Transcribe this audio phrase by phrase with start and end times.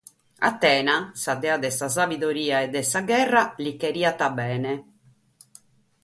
[0.47, 4.73] Atena, sa dea se sa sabidoria e de sa gherra, li cheriat bene.